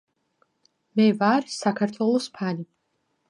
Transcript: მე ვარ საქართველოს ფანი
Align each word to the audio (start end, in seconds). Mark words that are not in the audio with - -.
მე 0.99 1.05
ვარ 1.19 1.45
საქართველოს 1.57 2.31
ფანი 2.39 2.67